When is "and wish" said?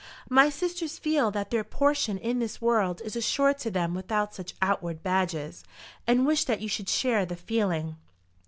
6.07-6.43